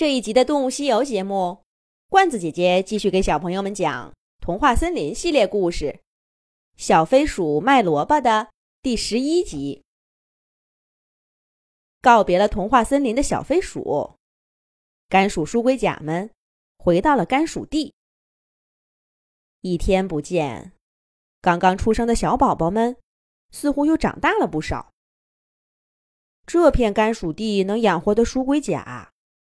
[0.00, 1.62] 这一集的《动物西游》节目，
[2.08, 5.84] 罐子姐姐继续给小朋友们讲《童话森林》系列故事
[6.78, 8.48] 《小飞鼠卖萝卜》的
[8.80, 9.84] 第十一集。
[12.00, 14.14] 告别了童话森林的小飞鼠，
[15.10, 16.30] 甘薯书龟甲们
[16.78, 17.92] 回到了甘薯地。
[19.60, 20.72] 一天不见，
[21.42, 22.96] 刚刚出生的小宝宝们
[23.50, 24.94] 似乎又长大了不少。
[26.46, 29.09] 这片甘薯地能养活的书龟甲。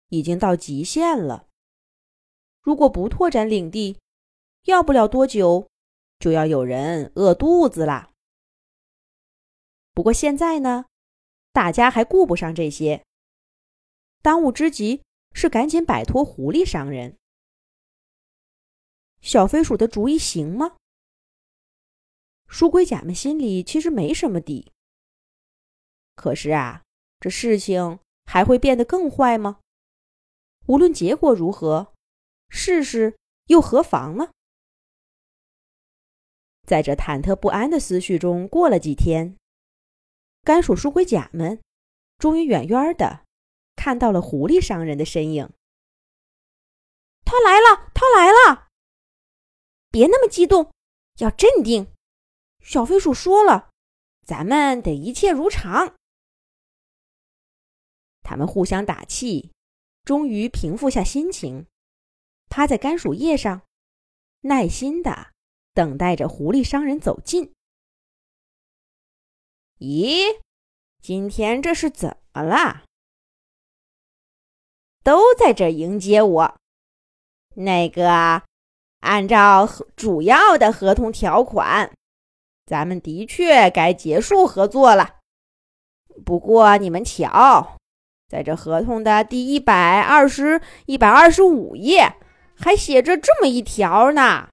[0.09, 1.47] 已经到极限了。
[2.61, 3.97] 如果不拓展领地，
[4.63, 5.69] 要不了多久，
[6.19, 8.11] 就要有人饿肚子啦。
[9.93, 10.85] 不过现在呢，
[11.51, 13.05] 大家还顾不上这些。
[14.21, 15.01] 当务之急
[15.33, 17.17] 是赶紧摆脱狐狸商人。
[19.21, 20.75] 小飞鼠的主意行吗？
[22.47, 24.71] 书龟甲们心里其实没什么底。
[26.15, 26.83] 可是啊，
[27.19, 29.59] 这事情还会变得更坏吗？
[30.67, 31.93] 无论结果如何，
[32.49, 34.31] 试试又何妨呢？
[36.65, 39.37] 在这忐忑不安的思绪中过了几天，
[40.43, 41.61] 甘薯书龟甲们
[42.17, 43.25] 终于远远的
[43.77, 45.49] 看到了狐狸商人的身影。
[47.23, 47.89] 他来了！
[47.93, 48.67] 他来了！
[49.89, 50.73] 别那么激动，
[51.19, 51.93] 要镇定。
[52.59, 53.69] 小飞鼠说了，
[54.25, 55.95] 咱们得一切如常。
[58.21, 59.51] 他们互相打气。
[60.07, 61.65] 终于平复下心情，
[62.47, 63.63] 趴在甘薯叶上，
[64.39, 65.33] 耐心的
[65.73, 67.51] 等待着狐狸商人走近。
[69.79, 70.39] 咦，
[71.01, 72.85] 今天这是怎么了？
[75.03, 76.57] 都在这迎接我。
[77.55, 78.43] 那个，
[79.01, 81.93] 按照主要的合同条款，
[82.65, 85.19] 咱们的确该结束合作了。
[86.23, 87.76] 不过你们瞧。
[88.27, 92.15] 在这合同的第一百二十一百二十五页，
[92.55, 94.49] 还写着这么一条呢。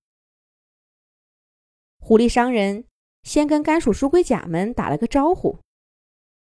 [1.98, 2.84] 狐狸商人
[3.24, 5.58] 先跟甘薯书龟甲们打了个招呼，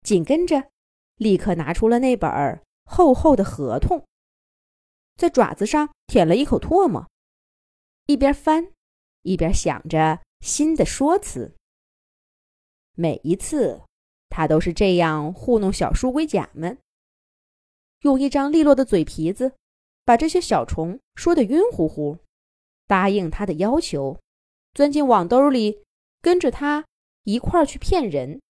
[0.02, 0.70] 紧跟着
[1.18, 4.04] 立刻拿出了那本厚厚的合同，
[5.16, 7.08] 在爪子上舔了一口唾沫，
[8.08, 8.72] 一边翻
[9.22, 11.54] 一边想着新的说辞。
[12.96, 13.82] 每一次
[14.30, 16.80] 他都是这样糊弄小书龟甲们。
[18.02, 19.54] 用一张利落的嘴皮子，
[20.04, 22.18] 把这些小虫说得晕乎乎，
[22.88, 24.20] 答应他的要求，
[24.74, 25.84] 钻进网兜里，
[26.22, 26.86] 跟着他
[27.24, 28.42] 一块儿去骗人。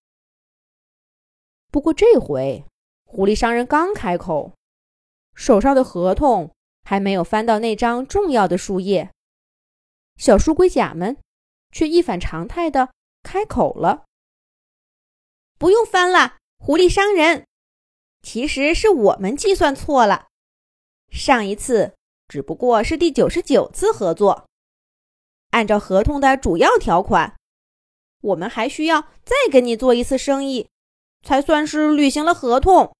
[1.69, 2.65] 不过这回，
[3.03, 4.53] 狐狸商人刚开口，
[5.35, 6.53] 手上的合同
[6.83, 9.11] 还没有翻到那张重要的书页，
[10.15, 11.17] 小书龟甲们
[11.71, 14.05] 却一反常态的开口了
[15.59, 17.45] ：“不用翻了，狐狸商人。”
[18.21, 20.27] 其实是我们计算错了，
[21.09, 21.95] 上一次
[22.27, 24.45] 只不过是第九十九次合作。
[25.49, 27.35] 按照合同的主要条款，
[28.21, 30.69] 我们还需要再跟你做一次生意，
[31.23, 32.95] 才算是履行了合同。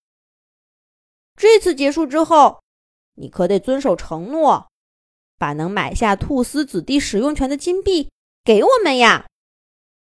[1.38, 2.62] 这次结束之后，
[3.16, 4.70] 你可得遵守承诺，
[5.38, 8.12] 把能买下兔丝子弟使用权的金币
[8.44, 9.28] 给我们呀！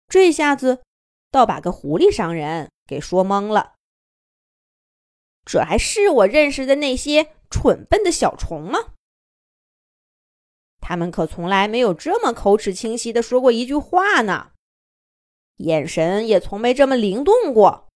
[0.08, 0.84] 这下子
[1.32, 3.75] 倒把个狐狸商人给说懵了。
[5.46, 8.94] 这还是我认识的那些蠢笨的小虫吗？
[10.82, 14.52] 他们可从来没有这么口齿清晰的说过一句话呢，
[15.58, 17.88] 眼神也从没这么灵动过。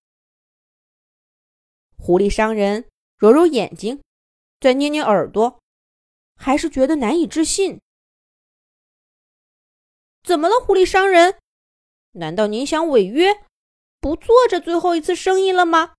[1.98, 4.02] 狐狸商人揉揉眼睛，
[4.60, 5.60] 再捏捏耳朵，
[6.36, 7.80] 还是觉得难以置信。
[10.24, 11.38] 怎么了，狐狸商人？
[12.14, 13.44] 难道您想违约，
[14.00, 15.94] 不做这最后一次生意了吗？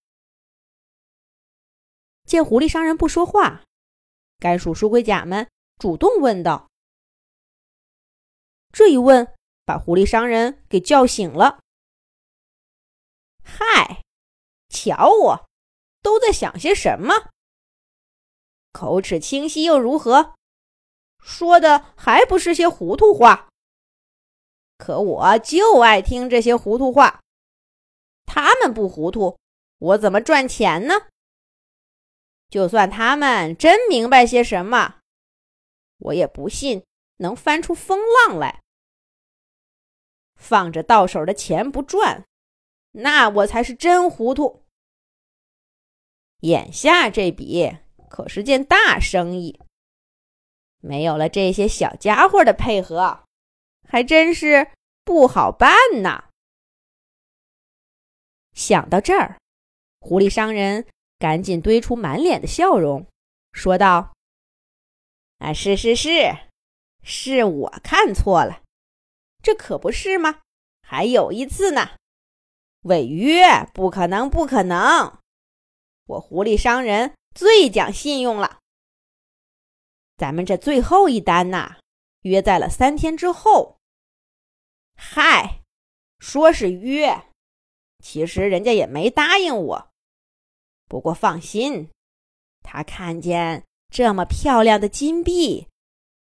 [2.31, 3.65] 见狐狸商人不说话，
[4.39, 6.71] 甘薯书龟甲们主动问道
[8.71, 11.59] ：“这一问，把狐狸商人给叫醒了。
[13.43, 14.05] 嗨，
[14.69, 15.49] 瞧我，
[16.03, 17.31] 都在想些什么？
[18.71, 20.37] 口齿清晰又如何？
[21.19, 23.49] 说的还不是些糊涂话？
[24.79, 27.21] 可我就爱听这些糊涂话。
[28.25, 29.37] 他们不糊涂，
[29.79, 30.95] 我怎么赚钱呢？”
[32.51, 34.97] 就算他们真明白些什么，
[35.99, 36.85] 我也不信
[37.19, 38.61] 能翻出风浪来。
[40.35, 42.25] 放着到手的钱不赚，
[42.93, 44.65] 那我才是真糊涂。
[46.41, 47.77] 眼下这笔
[48.09, 49.61] 可是件大生意，
[50.81, 53.23] 没有了这些小家伙的配合，
[53.87, 54.73] 还真是
[55.05, 55.71] 不好办
[56.03, 56.31] 呐。
[58.55, 59.39] 想到这儿，
[60.01, 60.89] 狐狸商人。
[61.21, 63.07] 赶紧堆出满脸的笑容，
[63.53, 64.15] 说道
[65.37, 66.35] ：“啊，是是是，
[67.03, 68.63] 是我看错了，
[69.43, 70.41] 这可不是吗？
[70.81, 71.91] 还有一次呢，
[72.85, 75.19] 违约不可能，不可能！
[76.07, 78.59] 我狐狸商人最讲信用了。
[80.17, 81.81] 咱们这最后一单呐，
[82.23, 83.77] 约在了三天之后。
[84.97, 85.61] 嗨，
[86.19, 87.27] 说是约，
[88.03, 89.90] 其实人家也没答应我。
[90.91, 91.89] 不过放心。”
[92.61, 95.69] 他看见这么漂亮的金币，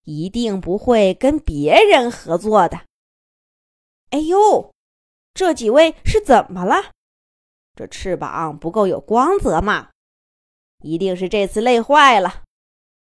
[0.04, 2.82] 一定不会跟别人合作的。
[4.12, 4.72] 哎呦，
[5.34, 6.92] 这几位是怎么了？
[7.76, 9.90] 这翅膀不够有光泽吗？
[10.84, 12.44] 一定是这次累坏了。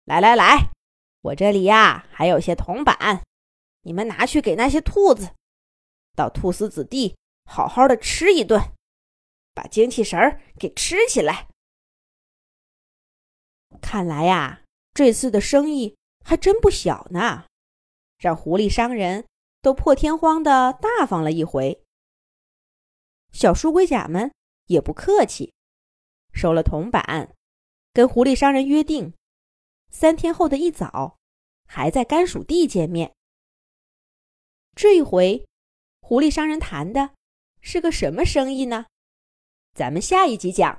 [0.05, 0.71] 来来来，
[1.23, 3.23] 我这里呀还有些铜板，
[3.83, 5.31] 你们拿去给那些兔子，
[6.17, 8.61] 到兔死子地好好的吃一顿，
[9.55, 11.49] 把精气神儿给吃起来。
[13.81, 14.63] 看来呀，
[14.93, 17.47] 这次的生意还真不小呢，
[18.19, 19.27] 让狐狸商人
[19.63, 21.83] 都破天荒的大方了一回。
[23.33, 24.33] 小书龟甲们
[24.67, 25.53] 也不客气，
[26.33, 27.35] 收了铜板，
[27.93, 29.15] 跟狐狸商人约定，
[29.91, 31.17] 三天后的一早，
[31.65, 33.15] 还在甘薯地见面。
[34.75, 35.47] 这一回，
[36.01, 37.15] 狐狸商人谈的
[37.61, 38.87] 是个什么生意呢？
[39.75, 40.79] 咱们下一集讲。